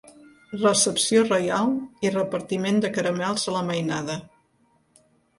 [0.59, 1.75] Recepció reial
[2.07, 4.15] i repartiment de caramels a la mainada.